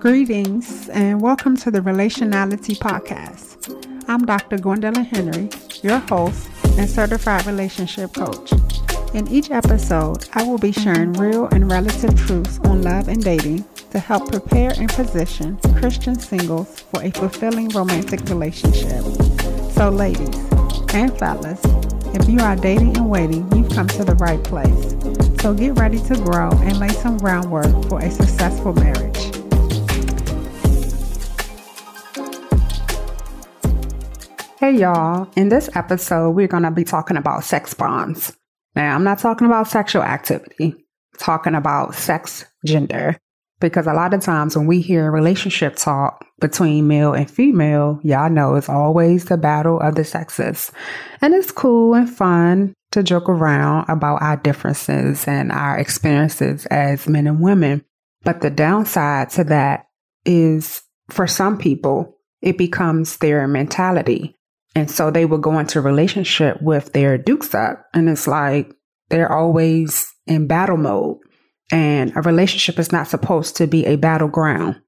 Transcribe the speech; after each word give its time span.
Greetings 0.00 0.88
and 0.88 1.20
welcome 1.20 1.58
to 1.58 1.70
the 1.70 1.80
Relationality 1.80 2.74
Podcast. 2.74 4.08
I'm 4.08 4.24
Dr. 4.24 4.56
Gwendolyn 4.56 5.04
Henry, 5.04 5.50
your 5.82 5.98
host 5.98 6.48
and 6.78 6.88
certified 6.88 7.44
relationship 7.44 8.14
coach. 8.14 8.50
In 9.12 9.28
each 9.28 9.50
episode, 9.50 10.26
I 10.32 10.42
will 10.42 10.56
be 10.56 10.72
sharing 10.72 11.12
real 11.12 11.48
and 11.48 11.70
relative 11.70 12.18
truths 12.18 12.58
on 12.60 12.80
love 12.80 13.08
and 13.08 13.22
dating 13.22 13.66
to 13.90 13.98
help 13.98 14.30
prepare 14.30 14.72
and 14.78 14.88
position 14.88 15.58
Christian 15.76 16.18
singles 16.18 16.80
for 16.80 17.02
a 17.02 17.10
fulfilling 17.10 17.68
romantic 17.68 18.20
relationship. 18.30 19.04
So, 19.72 19.90
ladies 19.90 20.34
and 20.94 21.14
fellas, 21.18 21.60
if 22.14 22.26
you 22.26 22.38
are 22.38 22.56
dating 22.56 22.96
and 22.96 23.10
waiting, 23.10 23.46
you've 23.54 23.70
come 23.70 23.88
to 23.88 24.04
the 24.04 24.14
right 24.14 24.42
place. 24.44 25.42
So, 25.42 25.52
get 25.52 25.78
ready 25.78 25.98
to 25.98 26.14
grow 26.14 26.48
and 26.52 26.78
lay 26.78 26.88
some 26.88 27.18
groundwork 27.18 27.86
for 27.90 28.00
a 28.00 28.10
successful 28.10 28.72
marriage. 28.72 29.09
Hey 34.60 34.72
y'all, 34.72 35.26
in 35.36 35.48
this 35.48 35.70
episode, 35.74 36.32
we're 36.32 36.46
going 36.46 36.64
to 36.64 36.70
be 36.70 36.84
talking 36.84 37.16
about 37.16 37.44
sex 37.44 37.72
bonds. 37.72 38.36
Now, 38.76 38.94
I'm 38.94 39.04
not 39.04 39.18
talking 39.18 39.46
about 39.46 39.68
sexual 39.68 40.02
activity, 40.02 40.74
I'm 40.74 41.18
talking 41.18 41.54
about 41.54 41.94
sex 41.94 42.44
gender. 42.66 43.16
Because 43.58 43.86
a 43.86 43.94
lot 43.94 44.12
of 44.12 44.20
times 44.20 44.58
when 44.58 44.66
we 44.66 44.82
hear 44.82 45.10
relationship 45.10 45.76
talk 45.76 46.26
between 46.40 46.86
male 46.86 47.14
and 47.14 47.30
female, 47.30 48.00
y'all 48.02 48.28
know 48.28 48.54
it's 48.54 48.68
always 48.68 49.24
the 49.24 49.38
battle 49.38 49.80
of 49.80 49.94
the 49.94 50.04
sexes. 50.04 50.70
And 51.22 51.32
it's 51.32 51.52
cool 51.52 51.94
and 51.94 52.10
fun 52.10 52.74
to 52.90 53.02
joke 53.02 53.30
around 53.30 53.88
about 53.88 54.20
our 54.20 54.36
differences 54.36 55.26
and 55.26 55.52
our 55.52 55.78
experiences 55.78 56.66
as 56.66 57.08
men 57.08 57.26
and 57.26 57.40
women. 57.40 57.82
But 58.24 58.42
the 58.42 58.50
downside 58.50 59.30
to 59.30 59.44
that 59.44 59.86
is 60.26 60.82
for 61.08 61.26
some 61.26 61.56
people, 61.56 62.18
it 62.42 62.58
becomes 62.58 63.16
their 63.16 63.48
mentality. 63.48 64.36
And 64.74 64.90
so 64.90 65.10
they 65.10 65.24
would 65.24 65.42
go 65.42 65.58
into 65.58 65.80
relationship 65.80 66.60
with 66.62 66.92
their 66.92 67.18
dukes 67.18 67.54
up. 67.54 67.86
And 67.92 68.08
it's 68.08 68.26
like 68.26 68.72
they're 69.08 69.32
always 69.32 70.12
in 70.26 70.46
battle 70.46 70.76
mode. 70.76 71.18
And 71.72 72.12
a 72.16 72.22
relationship 72.22 72.78
is 72.78 72.92
not 72.92 73.08
supposed 73.08 73.56
to 73.56 73.66
be 73.66 73.86
a 73.86 73.96
battleground. 73.96 74.80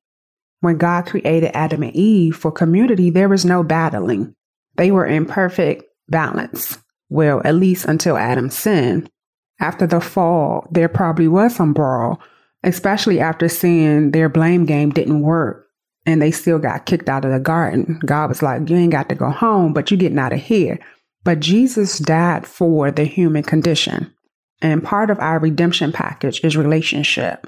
When 0.61 0.78
God 0.78 1.06
created 1.06 1.50
Adam 1.55 1.83
and 1.83 1.94
Eve 1.94 2.36
for 2.36 2.52
community, 2.52 3.11
there 3.11 3.28
was 3.28 3.44
no 3.44 3.62
battling. 3.62 4.34
They 4.77 4.91
were 4.91 5.06
in 5.06 5.27
perfect 5.27 5.84
balance. 6.08 6.78
Well, 7.08 7.42
at 7.44 7.56
least 7.56 7.84
until 7.84 8.17
Adam 8.17 8.50
sinned. 8.50 9.11
After 9.61 9.86
the 9.86 10.00
fall, 10.00 10.67
there 10.70 10.89
probably 10.89 11.28
was 11.28 11.55
some 11.55 11.72
brawl, 11.72 12.20
especially 12.62 13.20
after 13.20 13.48
seeing 13.48 14.12
their 14.12 14.28
blame 14.28 14.64
game 14.64 14.91
didn't 14.91 15.22
work 15.22 15.67
and 16.06 16.20
they 16.20 16.31
still 16.31 16.58
got 16.58 16.86
kicked 16.86 17.08
out 17.08 17.25
of 17.25 17.33
the 17.33 17.41
garden. 17.41 18.00
God 18.05 18.28
was 18.28 18.42
like, 18.42 18.69
You 18.69 18.77
ain't 18.77 18.92
got 18.92 19.08
to 19.08 19.14
go 19.14 19.31
home, 19.31 19.72
but 19.72 19.91
you're 19.91 19.98
getting 19.98 20.19
out 20.19 20.33
of 20.33 20.41
here. 20.41 20.78
But 21.25 21.41
Jesus 21.41 21.98
died 21.98 22.47
for 22.47 22.91
the 22.91 23.05
human 23.05 23.42
condition. 23.42 24.12
And 24.61 24.83
part 24.83 25.11
of 25.11 25.19
our 25.19 25.39
redemption 25.39 25.92
package 25.92 26.42
is 26.45 26.56
relationship, 26.56 27.47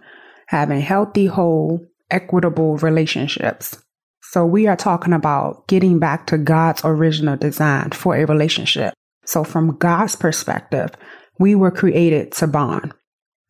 having 0.49 0.81
healthy, 0.81 1.27
whole, 1.27 1.81
equitable 2.11 2.77
relationships. 2.79 3.77
So 4.23 4.45
we 4.45 4.67
are 4.67 4.77
talking 4.77 5.13
about 5.13 5.67
getting 5.69 5.99
back 5.99 6.27
to 6.27 6.39
God's 6.39 6.83
original 6.85 7.37
design 7.37 7.91
for 7.91 8.17
a 8.17 8.25
relationship. 8.25 8.95
So 9.25 9.45
from 9.45 9.77
God's 9.77 10.17
perspective, 10.17 10.91
we 11.39 11.55
were 11.55 11.71
created 11.71 12.33
to 12.33 12.47
bond. 12.47 12.93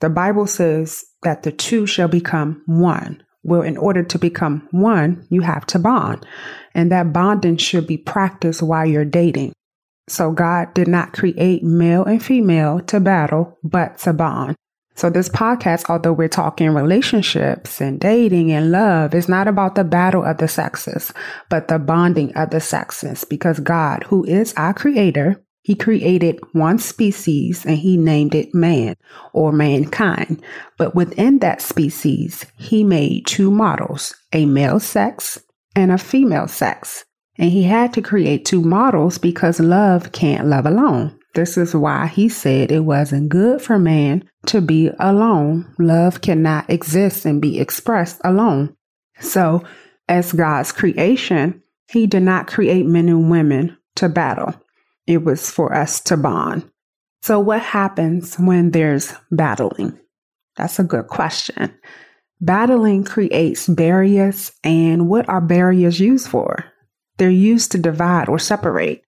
The 0.00 0.10
Bible 0.10 0.46
says 0.46 1.04
that 1.22 1.42
the 1.42 1.52
two 1.52 1.86
shall 1.86 2.08
become 2.08 2.62
one. 2.66 3.22
Well, 3.44 3.62
in 3.62 3.76
order 3.76 4.02
to 4.02 4.18
become 4.18 4.66
one, 4.70 5.26
you 5.28 5.42
have 5.42 5.66
to 5.66 5.78
bond. 5.78 6.26
And 6.74 6.90
that 6.90 7.12
bonding 7.12 7.58
should 7.58 7.86
be 7.86 7.98
practiced 7.98 8.62
while 8.62 8.86
you're 8.86 9.04
dating. 9.04 9.52
So 10.08 10.32
God 10.32 10.74
did 10.74 10.88
not 10.88 11.12
create 11.12 11.62
male 11.62 12.04
and 12.04 12.22
female 12.22 12.80
to 12.80 13.00
battle, 13.00 13.58
but 13.62 13.98
to 13.98 14.12
bond. 14.12 14.56
So 14.96 15.10
this 15.10 15.28
podcast, 15.28 15.90
although 15.90 16.12
we're 16.12 16.28
talking 16.28 16.70
relationships 16.70 17.80
and 17.80 17.98
dating 17.98 18.52
and 18.52 18.70
love, 18.70 19.14
is 19.14 19.28
not 19.28 19.48
about 19.48 19.74
the 19.74 19.82
battle 19.82 20.22
of 20.22 20.38
the 20.38 20.46
sexes, 20.46 21.12
but 21.50 21.68
the 21.68 21.80
bonding 21.80 22.34
of 22.36 22.50
the 22.50 22.60
sexes 22.60 23.24
because 23.24 23.58
God, 23.58 24.04
who 24.04 24.24
is 24.24 24.54
our 24.56 24.72
creator, 24.72 25.43
he 25.64 25.74
created 25.74 26.38
one 26.52 26.78
species 26.78 27.64
and 27.64 27.78
he 27.78 27.96
named 27.96 28.34
it 28.34 28.54
man 28.54 28.96
or 29.32 29.50
mankind. 29.50 30.44
But 30.76 30.94
within 30.94 31.38
that 31.38 31.62
species, 31.62 32.44
he 32.58 32.84
made 32.84 33.26
two 33.26 33.50
models, 33.50 34.14
a 34.34 34.44
male 34.44 34.78
sex 34.78 35.42
and 35.74 35.90
a 35.90 35.96
female 35.96 36.48
sex. 36.48 37.06
And 37.38 37.50
he 37.50 37.62
had 37.62 37.94
to 37.94 38.02
create 38.02 38.44
two 38.44 38.60
models 38.60 39.16
because 39.16 39.58
love 39.58 40.12
can't 40.12 40.46
love 40.46 40.66
alone. 40.66 41.18
This 41.34 41.56
is 41.56 41.74
why 41.74 42.08
he 42.08 42.28
said 42.28 42.70
it 42.70 42.80
wasn't 42.80 43.30
good 43.30 43.62
for 43.62 43.78
man 43.78 44.28
to 44.46 44.60
be 44.60 44.90
alone. 45.00 45.74
Love 45.78 46.20
cannot 46.20 46.68
exist 46.68 47.24
and 47.24 47.40
be 47.40 47.58
expressed 47.58 48.20
alone. 48.22 48.76
So, 49.18 49.64
as 50.10 50.34
God's 50.34 50.72
creation, 50.72 51.62
he 51.88 52.06
did 52.06 52.22
not 52.22 52.48
create 52.48 52.84
men 52.84 53.08
and 53.08 53.30
women 53.30 53.78
to 53.94 54.10
battle. 54.10 54.54
It 55.06 55.24
was 55.24 55.50
for 55.50 55.74
us 55.74 56.00
to 56.02 56.16
bond. 56.16 56.70
So, 57.22 57.40
what 57.40 57.62
happens 57.62 58.36
when 58.36 58.70
there's 58.70 59.14
battling? 59.30 59.98
That's 60.56 60.78
a 60.78 60.84
good 60.84 61.08
question. 61.08 61.72
Battling 62.40 63.04
creates 63.04 63.66
barriers, 63.66 64.52
and 64.62 65.08
what 65.08 65.28
are 65.28 65.40
barriers 65.40 66.00
used 66.00 66.28
for? 66.28 66.64
They're 67.16 67.30
used 67.30 67.72
to 67.72 67.78
divide 67.78 68.28
or 68.28 68.38
separate. 68.38 69.02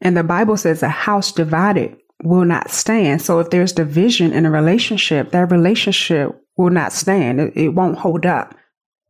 And 0.00 0.16
the 0.16 0.22
Bible 0.22 0.56
says 0.56 0.82
a 0.82 0.88
house 0.88 1.32
divided 1.32 1.96
will 2.22 2.44
not 2.44 2.70
stand. 2.70 3.20
So, 3.20 3.38
if 3.40 3.50
there's 3.50 3.72
division 3.72 4.32
in 4.32 4.46
a 4.46 4.50
relationship, 4.50 5.30
that 5.32 5.50
relationship 5.50 6.40
will 6.56 6.70
not 6.70 6.92
stand, 6.92 7.40
it, 7.40 7.56
it 7.56 7.68
won't 7.70 7.98
hold 7.98 8.26
up. 8.26 8.54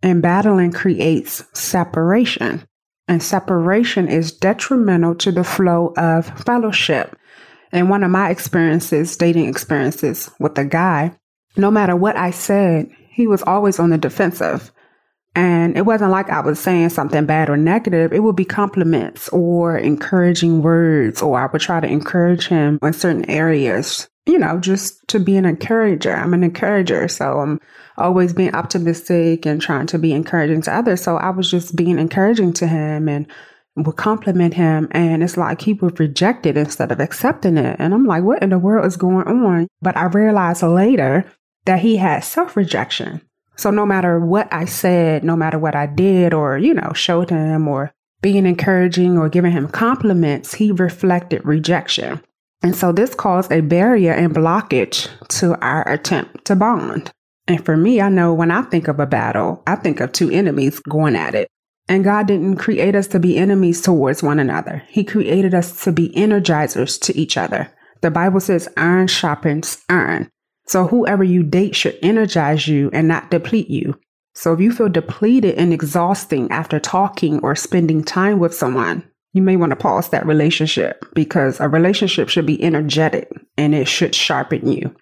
And 0.03 0.23
battling 0.23 0.73
creates 0.73 1.45
separation 1.55 2.65
and 3.09 3.23
separation 3.23 4.07
is 4.07 4.31
detrimental 4.31 5.15
to 5.17 5.33
the 5.33 5.45
flow 5.45 5.93
of 5.97 6.27
fellowship. 6.45 7.17
And 7.73 7.91
one 7.91 8.05
of 8.05 8.11
my 8.11 8.31
experiences, 8.31 9.17
dating 9.17 9.49
experiences 9.49 10.31
with 10.39 10.57
a 10.59 10.65
guy, 10.65 11.17
no 11.57 11.71
matter 11.71 11.97
what 11.97 12.17
I 12.17 12.31
said, 12.31 12.91
he 13.11 13.27
was 13.27 13.43
always 13.43 13.79
on 13.79 13.91
the 13.91 13.99
defensive. 13.99 14.71
And 15.35 15.77
it 15.77 15.87
wasn't 15.87 16.11
like 16.11 16.31
I 16.31 16.41
was 16.41 16.59
saying 16.59 16.91
something 16.91 17.27
bad 17.27 17.51
or 17.51 17.57
negative. 17.57 18.13
It 18.13 18.23
would 18.23 18.37
be 18.37 18.45
compliments 18.45 19.29
or 19.29 19.77
encouraging 19.77 20.63
words, 20.63 21.23
or 21.23 21.39
I 21.39 21.47
would 21.47 21.61
try 21.61 21.81
to 21.81 21.87
encourage 21.87 22.49
him 22.49 22.79
in 22.83 22.93
certain 22.93 23.29
areas, 23.31 24.09
you 24.29 24.39
know, 24.39 24.61
just 24.61 25.09
to 25.09 25.19
be 25.19 25.37
an 25.37 25.47
encourager. 25.47 26.15
I'm 26.15 26.35
an 26.35 26.45
encourager. 26.45 27.09
So 27.09 27.41
I'm 27.41 27.59
always 27.97 28.35
being 28.35 28.55
optimistic 28.55 29.47
and 29.47 29.61
trying 29.61 29.87
to 29.87 29.99
be 29.99 30.13
encouraging 30.13 30.61
to 30.63 30.77
others. 30.77 31.03
So 31.03 31.17
I 31.17 31.31
was 31.31 31.51
just 31.51 31.75
being 31.75 31.99
encouraging 31.99 32.53
to 32.55 32.67
him 32.67 33.09
and 33.09 33.27
would 33.75 33.97
compliment 33.97 34.53
him. 34.53 34.87
And 34.91 35.23
it's 35.23 35.39
like 35.39 35.63
he 35.63 35.73
would 35.73 35.99
reject 35.99 36.45
it 36.45 36.59
instead 36.59 36.93
of 36.93 37.01
accepting 37.01 37.57
it. 37.57 37.77
And 37.79 37.95
I'm 37.95 38.05
like, 38.05 38.23
what 38.23 38.43
in 38.43 38.51
the 38.51 38.59
world 38.59 38.85
is 38.85 38.99
going 38.99 39.27
on? 39.27 39.67
But 39.81 39.97
I 39.97 40.05
realized 40.05 40.63
later 40.63 41.25
that 41.65 41.81
he 41.81 41.97
had 41.97 42.21
self 42.21 42.55
rejection. 42.55 43.23
So 43.57 43.71
no 43.71 43.87
matter 43.87 44.21
what 44.21 44.53
I 44.53 44.67
said, 44.67 45.25
no 45.25 45.37
matter 45.37 45.59
what 45.59 45.75
I 45.75 45.87
did 45.87 46.35
or, 46.35 46.59
you 46.59 46.75
know, 46.75 46.93
showed 46.95 47.31
him 47.31 47.67
or 47.67 47.93
being 48.21 48.45
encouraging 48.47 49.17
or 49.17 49.31
giving 49.31 49.53
him 49.53 49.69
compliments, 49.69 50.55
he 50.55 50.71
reflected 50.71 51.45
rejection. 51.47 52.21
And 52.63 52.75
so 52.75 52.93
this 52.93 53.15
caused 53.15 53.53
a 53.53 53.61
barrier 53.61 54.13
and 54.13 54.35
blockage 54.35 55.09
to 55.29 55.59
our 55.61 55.89
attempt 55.89 56.45
to 56.47 56.57
bond. 56.57 57.11
And 57.47 57.65
for 57.65 57.77
me, 57.77 58.01
I 58.01 58.09
know 58.09 58.35
when 58.35 58.51
I 58.51 58.63
think 58.63 58.89
of 58.89 59.01
a 59.01 59.07
battle, 59.07 59.63
I 59.67 59.77
think 59.77 60.01
of 60.01 60.13
two 60.13 60.31
enemies 60.31 60.81
going 60.81 61.17
at 61.17 61.35
it. 61.35 61.49
And 61.89 62.05
God 62.05 62.27
didn't 62.27 62.57
create 62.57 62.95
us 62.95 63.07
to 63.09 63.19
be 63.19 63.39
enemies 63.39 63.81
towards 63.81 64.23
one 64.23 64.39
another. 64.39 64.83
He 64.89 65.05
created 65.05 65.55
us 65.55 65.83
to 65.85 65.93
be 65.93 66.11
energizers 66.11 67.01
to 67.03 67.17
each 67.17 67.39
other. 67.39 67.73
The 68.03 68.11
Bible 68.11 68.41
says 68.41 68.69
iron 68.77 69.07
sharpens 69.07 69.83
iron. 69.89 70.29
So 70.67 70.87
whoever 70.87 71.25
you 71.25 71.43
date 71.43 71.75
should 71.75 71.99
energize 72.03 72.69
you 72.69 72.91
and 72.93 73.09
not 73.09 73.31
deplete 73.31 73.71
you. 73.71 73.99
So 74.35 74.53
if 74.53 74.61
you 74.61 74.71
feel 74.71 74.91
depleted 74.91 75.55
and 75.55 75.73
exhausting 75.73 76.51
after 76.51 76.79
talking 76.79 77.41
or 77.41 77.57
spending 77.57 78.05
time 78.05 78.39
with 78.39 78.55
someone, 78.55 79.09
you 79.39 79.43
may 79.43 79.55
want 79.55 79.71
to 79.71 79.77
pause 79.77 80.09
that 80.09 80.27
relationship 80.27 81.05
because 81.15 81.61
a 81.61 81.69
relationship 81.69 82.29
should 82.29 82.45
be 82.45 82.61
energetic 82.61 83.31
and 83.57 83.73
it 83.73 83.87
should 83.87 84.13
sharpen 84.13 84.67
you. 84.67 84.93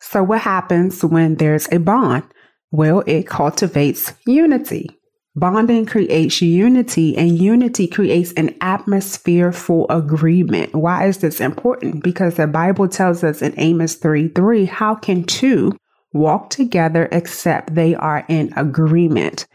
So, 0.00 0.22
what 0.22 0.40
happens 0.40 1.04
when 1.04 1.34
there's 1.34 1.66
a 1.72 1.78
bond? 1.78 2.22
Well, 2.70 3.02
it 3.08 3.26
cultivates 3.26 4.12
unity. 4.24 4.88
Bonding 5.34 5.84
creates 5.86 6.40
unity, 6.42 7.16
and 7.16 7.36
unity 7.38 7.88
creates 7.88 8.32
an 8.34 8.54
atmosphere 8.60 9.50
for 9.50 9.86
agreement. 9.90 10.74
Why 10.74 11.06
is 11.06 11.18
this 11.18 11.40
important? 11.40 12.04
Because 12.04 12.36
the 12.36 12.46
Bible 12.46 12.86
tells 12.86 13.24
us 13.24 13.42
in 13.42 13.54
Amos 13.56 13.96
3 13.96 14.28
3, 14.28 14.64
how 14.66 14.94
can 14.94 15.24
two 15.24 15.72
walk 16.12 16.50
together 16.50 17.08
except 17.10 17.74
they 17.74 17.96
are 17.96 18.24
in 18.28 18.52
agreement? 18.56 19.46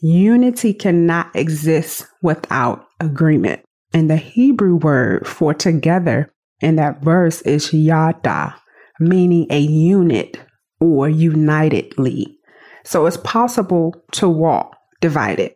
Unity 0.00 0.72
cannot 0.72 1.34
exist 1.34 2.06
without 2.22 2.86
agreement. 3.00 3.62
And 3.94 4.08
the 4.08 4.16
Hebrew 4.16 4.76
word 4.76 5.26
for 5.26 5.54
together 5.54 6.32
in 6.60 6.76
that 6.76 7.02
verse 7.02 7.42
is 7.42 7.70
yachad, 7.70 8.54
meaning 8.98 9.46
a 9.50 9.58
unit 9.58 10.38
or 10.80 11.08
unitedly. 11.08 12.38
So 12.84 13.06
it's 13.06 13.16
possible 13.18 13.94
to 14.12 14.28
walk 14.28 14.76
divided. 15.00 15.54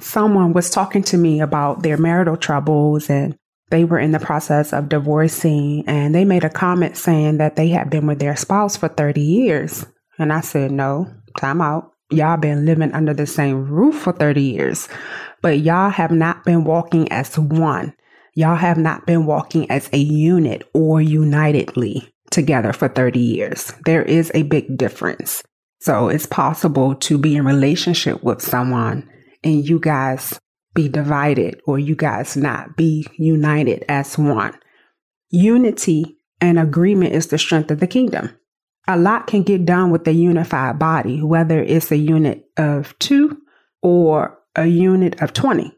Someone 0.00 0.52
was 0.52 0.70
talking 0.70 1.02
to 1.04 1.16
me 1.16 1.40
about 1.40 1.82
their 1.82 1.96
marital 1.96 2.36
troubles 2.36 3.10
and 3.10 3.36
they 3.70 3.84
were 3.84 3.98
in 3.98 4.12
the 4.12 4.20
process 4.20 4.72
of 4.72 4.88
divorcing 4.88 5.84
and 5.86 6.14
they 6.14 6.24
made 6.24 6.44
a 6.44 6.50
comment 6.50 6.96
saying 6.96 7.38
that 7.38 7.56
they 7.56 7.68
had 7.68 7.90
been 7.90 8.06
with 8.06 8.18
their 8.18 8.36
spouse 8.36 8.76
for 8.76 8.88
30 8.88 9.20
years. 9.20 9.86
And 10.18 10.32
I 10.32 10.40
said, 10.40 10.72
no, 10.72 11.12
time 11.38 11.60
out. 11.60 11.92
Y'all 12.10 12.38
been 12.38 12.64
living 12.64 12.92
under 12.92 13.12
the 13.12 13.26
same 13.26 13.66
roof 13.66 13.94
for 13.94 14.12
30 14.12 14.40
years, 14.40 14.88
but 15.42 15.60
y'all 15.60 15.90
have 15.90 16.10
not 16.10 16.44
been 16.44 16.64
walking 16.64 17.10
as 17.12 17.38
one. 17.38 17.94
Y'all 18.34 18.56
have 18.56 18.78
not 18.78 19.06
been 19.06 19.26
walking 19.26 19.70
as 19.70 19.90
a 19.92 19.98
unit 19.98 20.62
or 20.72 21.02
unitedly 21.02 22.10
together 22.30 22.72
for 22.72 22.88
30 22.88 23.18
years. 23.18 23.72
There 23.84 24.02
is 24.02 24.30
a 24.34 24.44
big 24.44 24.78
difference. 24.78 25.42
So 25.80 26.08
it's 26.08 26.26
possible 26.26 26.94
to 26.94 27.18
be 27.18 27.36
in 27.36 27.44
relationship 27.44 28.22
with 28.22 28.40
someone 28.42 29.08
and 29.44 29.68
you 29.68 29.78
guys 29.78 30.38
be 30.74 30.88
divided 30.88 31.60
or 31.66 31.78
you 31.78 31.94
guys 31.94 32.36
not 32.36 32.76
be 32.76 33.06
united 33.18 33.84
as 33.88 34.16
one. 34.16 34.58
Unity 35.30 36.16
and 36.40 36.58
agreement 36.58 37.12
is 37.12 37.26
the 37.28 37.38
strength 37.38 37.70
of 37.70 37.80
the 37.80 37.86
kingdom. 37.86 38.30
A 38.90 38.96
lot 38.96 39.26
can 39.26 39.42
get 39.42 39.66
done 39.66 39.90
with 39.90 40.08
a 40.08 40.12
unified 40.12 40.78
body, 40.78 41.22
whether 41.22 41.62
it's 41.62 41.92
a 41.92 41.96
unit 41.96 42.48
of 42.56 42.98
two 42.98 43.36
or 43.82 44.38
a 44.56 44.64
unit 44.64 45.20
of 45.20 45.34
20. 45.34 45.70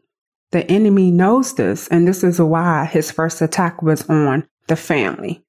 The 0.51 0.65
enemy 0.71 1.11
knows 1.11 1.55
this, 1.55 1.89
and 1.89 2.07
this 2.07 2.23
is 2.23 2.39
why 2.39 2.85
his 2.85 3.11
first 3.11 3.41
attack 3.41 3.81
was 3.81 4.09
on 4.09 4.47
the 4.67 4.77
family. 4.77 5.43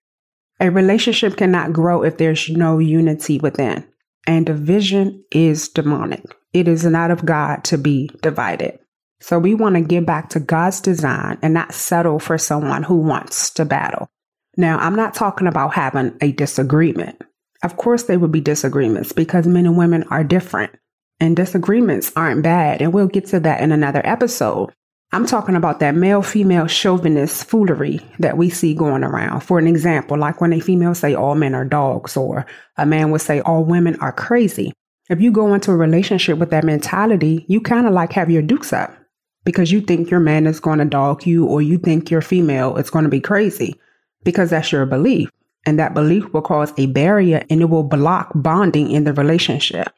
A 0.59 0.71
relationship 0.71 1.37
cannot 1.37 1.73
grow 1.73 2.03
if 2.03 2.19
there's 2.19 2.49
no 2.51 2.79
unity 2.79 3.39
within, 3.39 3.87
and 4.27 4.45
division 4.45 5.25
is 5.31 5.69
demonic. 5.69 6.25
It 6.53 6.67
is 6.67 6.85
not 6.85 7.13
of 7.13 7.25
God 7.25 7.63
to 7.65 7.79
be 7.79 8.11
divided. 8.23 8.81
So 9.21 9.39
we 9.39 9.55
want 9.55 9.77
to 9.77 9.83
get 9.83 10.05
back 10.05 10.31
to 10.31 10.41
God's 10.41 10.81
design 10.81 11.39
and 11.43 11.55
not 11.55 11.75
settle 11.75 12.19
for 12.19 12.39
someone 12.39 12.83
who 12.83 12.97
wants 12.97 13.51
to 13.51 13.65
battle. 13.65 14.09
Now, 14.57 14.79
I'm 14.79 14.97
not 14.97 15.15
talking 15.15 15.47
about 15.47 15.75
having 15.75 16.17
a 16.21 16.33
disagreement. 16.33 17.23
Of 17.63 17.77
course, 17.77 18.05
there 18.05 18.19
will 18.19 18.29
be 18.29 18.41
disagreements 18.41 19.13
because 19.13 19.47
men 19.47 19.67
and 19.67 19.77
women 19.77 20.03
are 20.11 20.25
different, 20.25 20.73
and 21.21 21.37
disagreements 21.37 22.13
aren't 22.17 22.43
bad. 22.43 22.83
And 22.83 22.93
we'll 22.93 23.07
get 23.07 23.27
to 23.27 23.41
that 23.41 23.61
in 23.61 23.71
another 23.71 24.03
episode. 24.05 24.73
I'm 25.13 25.27
talking 25.27 25.57
about 25.57 25.79
that 25.81 25.95
male 25.95 26.23
female 26.23 26.67
chauvinist 26.67 27.45
foolery 27.45 28.01
that 28.19 28.37
we 28.39 28.49
see 28.49 28.75
going 28.75 29.05
around. 29.05 29.41
For 29.41 29.59
an 29.59 29.67
example, 29.67 30.19
like 30.19 30.41
when 30.41 30.55
a 30.55 30.61
female 30.61 30.95
say 30.95 31.15
all 31.15 31.35
men 31.35 31.55
are 31.55 31.67
dogs, 31.67 32.17
or 32.17 32.47
a 32.77 32.87
man 32.87 33.11
would 33.11 33.21
say 33.21 33.41
all 33.41 33.63
women 33.63 33.97
are 34.01 34.13
crazy. 34.13 34.73
If 35.11 35.21
you 35.21 35.31
go 35.31 35.53
into 35.53 35.71
a 35.71 35.77
relationship 35.77 36.39
with 36.39 36.51
that 36.51 36.65
mentality, 36.65 37.45
you 37.47 37.61
kind 37.61 37.87
of 37.87 37.93
like 37.93 38.13
have 38.13 38.31
your 38.31 38.43
dukes 38.43 38.73
up 38.73 38.97
because 39.45 39.71
you 39.71 39.81
think 39.81 40.11
your 40.11 40.21
man 40.21 40.47
is 40.47 40.61
going 40.61 40.79
to 40.79 40.85
dog 40.85 41.27
you 41.27 41.45
or 41.47 41.61
you 41.61 41.77
think 41.79 42.11
your 42.11 42.23
female 42.23 42.77
is 42.77 42.91
going 42.91 43.05
to 43.05 43.11
be 43.11 43.21
crazy 43.21 43.79
because 44.25 44.51
that's 44.51 44.73
your 44.73 44.87
belief. 44.87 45.29
And 45.65 45.79
that 45.79 45.95
belief 45.95 46.33
will 46.33 46.43
cause 46.43 46.73
a 46.77 46.87
barrier 46.87 47.45
and 47.49 47.61
it 47.61 47.67
will 47.67 47.85
block 47.85 48.33
bonding 48.35 48.91
in 48.91 49.05
the 49.05 49.13
relationship. 49.13 49.89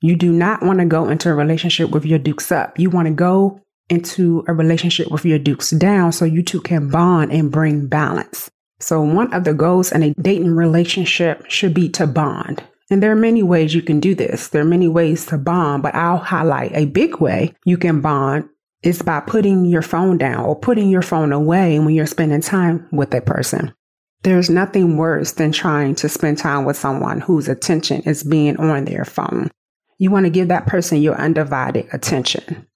You 0.00 0.16
do 0.16 0.32
not 0.32 0.62
want 0.62 0.80
to 0.80 0.86
go 0.86 1.08
into 1.08 1.28
a 1.28 1.34
relationship 1.34 1.90
with 1.90 2.04
your 2.04 2.18
dukes 2.18 2.50
up. 2.50 2.78
You 2.78 2.90
want 2.90 3.08
to 3.08 3.14
go 3.14 3.60
into 3.88 4.44
a 4.48 4.54
relationship 4.54 5.10
with 5.10 5.24
your 5.24 5.38
dukes 5.38 5.70
down 5.70 6.12
so 6.12 6.24
you 6.24 6.42
two 6.42 6.60
can 6.60 6.88
bond 6.88 7.30
and 7.30 7.50
bring 7.50 7.86
balance. 7.86 8.50
So, 8.80 9.00
one 9.00 9.32
of 9.32 9.44
the 9.44 9.54
goals 9.54 9.92
in 9.92 10.02
a 10.02 10.14
dating 10.14 10.56
relationship 10.56 11.44
should 11.48 11.72
be 11.72 11.88
to 11.90 12.06
bond. 12.06 12.64
And 12.90 13.02
there 13.02 13.12
are 13.12 13.16
many 13.16 13.42
ways 13.42 13.74
you 13.74 13.82
can 13.82 14.00
do 14.00 14.14
this. 14.14 14.48
There 14.48 14.62
are 14.62 14.66
many 14.66 14.88
ways 14.88 15.24
to 15.26 15.38
bond, 15.38 15.82
but 15.82 15.94
I'll 15.94 16.18
highlight 16.18 16.72
a 16.74 16.86
big 16.86 17.20
way 17.20 17.54
you 17.64 17.76
can 17.76 18.00
bond 18.00 18.48
is 18.82 19.00
by 19.00 19.20
putting 19.20 19.64
your 19.64 19.82
phone 19.82 20.18
down 20.18 20.44
or 20.44 20.58
putting 20.58 20.90
your 20.90 21.02
phone 21.02 21.32
away 21.32 21.78
when 21.78 21.94
you're 21.94 22.06
spending 22.06 22.40
time 22.40 22.88
with 22.90 23.14
a 23.14 23.20
person. 23.20 23.72
There's 24.22 24.48
nothing 24.48 24.96
worse 24.96 25.32
than 25.32 25.50
trying 25.50 25.96
to 25.96 26.08
spend 26.08 26.38
time 26.38 26.64
with 26.64 26.76
someone 26.76 27.20
whose 27.20 27.48
attention 27.48 28.02
is 28.02 28.22
being 28.22 28.56
on 28.56 28.84
their 28.84 29.04
phone. 29.04 29.50
You 29.98 30.10
want 30.10 30.26
to 30.26 30.30
give 30.30 30.48
that 30.48 30.66
person 30.66 31.02
your 31.02 31.16
undivided 31.16 31.88
attention. 31.92 32.66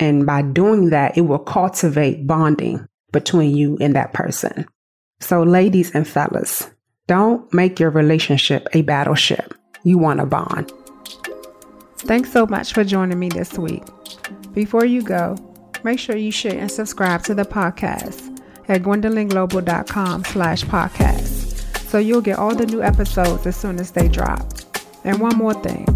And 0.00 0.26
by 0.26 0.42
doing 0.42 0.90
that, 0.90 1.16
it 1.16 1.22
will 1.22 1.38
cultivate 1.38 2.26
bonding 2.26 2.86
between 3.12 3.56
you 3.56 3.78
and 3.80 3.94
that 3.94 4.12
person. 4.12 4.66
So, 5.20 5.42
ladies 5.42 5.94
and 5.94 6.06
fellas, 6.06 6.70
don't 7.06 7.52
make 7.54 7.78
your 7.78 7.90
relationship 7.90 8.68
a 8.72 8.82
battleship 8.82 9.54
you 9.84 9.98
want 9.98 10.20
to 10.20 10.26
bond. 10.26 10.72
Thanks 11.98 12.32
so 12.32 12.46
much 12.46 12.72
for 12.72 12.84
joining 12.84 13.18
me 13.18 13.28
this 13.28 13.56
week. 13.56 13.84
Before 14.52 14.84
you 14.84 15.02
go, 15.02 15.36
make 15.84 15.98
sure 15.98 16.16
you 16.16 16.32
share 16.32 16.58
and 16.58 16.70
subscribe 16.70 17.22
to 17.24 17.34
the 17.34 17.44
podcast 17.44 18.35
at 18.68 18.82
gwendolynglobal.com 18.82 20.24
slash 20.24 20.64
podcast 20.64 21.36
so 21.86 21.98
you'll 21.98 22.20
get 22.20 22.38
all 22.38 22.54
the 22.54 22.66
new 22.66 22.82
episodes 22.82 23.46
as 23.46 23.56
soon 23.56 23.78
as 23.78 23.92
they 23.92 24.08
drop. 24.08 24.44
And 25.04 25.20
one 25.20 25.36
more 25.36 25.54
thing, 25.54 25.86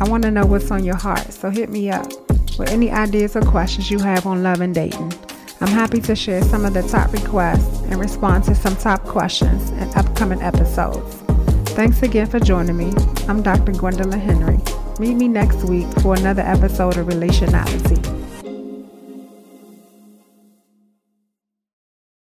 I 0.00 0.08
want 0.08 0.24
to 0.24 0.30
know 0.30 0.46
what's 0.46 0.70
on 0.70 0.84
your 0.84 0.96
heart, 0.96 1.32
so 1.32 1.50
hit 1.50 1.68
me 1.68 1.90
up 1.90 2.06
with 2.58 2.70
any 2.70 2.90
ideas 2.90 3.36
or 3.36 3.42
questions 3.42 3.90
you 3.90 3.98
have 4.00 4.26
on 4.26 4.42
love 4.42 4.60
and 4.60 4.74
dating. 4.74 5.12
I'm 5.60 5.68
happy 5.68 6.00
to 6.02 6.16
share 6.16 6.42
some 6.42 6.64
of 6.64 6.72
the 6.72 6.82
top 6.82 7.12
requests 7.12 7.82
and 7.82 8.00
respond 8.00 8.44
to 8.44 8.54
some 8.54 8.76
top 8.76 9.04
questions 9.04 9.70
in 9.70 9.88
upcoming 9.94 10.40
episodes. 10.40 11.14
Thanks 11.72 12.02
again 12.02 12.26
for 12.26 12.40
joining 12.40 12.76
me. 12.76 12.92
I'm 13.28 13.42
Dr. 13.42 13.72
Gwendolyn 13.72 14.18
Henry. 14.18 14.58
Meet 14.98 15.14
me 15.14 15.28
next 15.28 15.62
week 15.64 15.86
for 16.00 16.16
another 16.16 16.42
episode 16.42 16.96
of 16.96 17.06
Relationality. 17.06 18.17